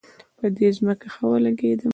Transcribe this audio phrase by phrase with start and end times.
[0.37, 1.89] په ده ځکه ښه ولګېدم.